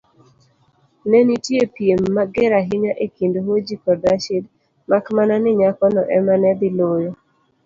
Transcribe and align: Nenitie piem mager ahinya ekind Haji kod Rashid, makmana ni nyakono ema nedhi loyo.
Nenitie 1.09 1.61
piem 1.75 2.01
mager 2.15 2.51
ahinya 2.61 2.93
ekind 3.05 3.35
Haji 3.45 3.75
kod 3.83 3.99
Rashid, 4.09 4.45
makmana 4.89 5.35
ni 5.43 5.51
nyakono 5.59 6.01
ema 6.17 6.35
nedhi 6.41 6.69
loyo. 6.77 7.11